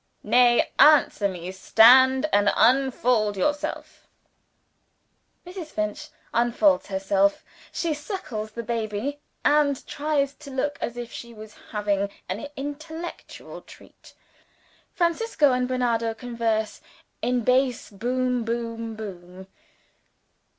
[0.23, 4.07] "Nay, answer me: stand, and unfold yourself."
[5.45, 5.67] (Mrs.
[5.67, 11.53] Finch unfolds herself she suckles the baby, and tries to look as if she was
[11.71, 14.15] having an intellectual treat.)
[14.91, 16.81] "Francisco and Bernardo converse
[17.21, 19.45] in bass Boom boom boom.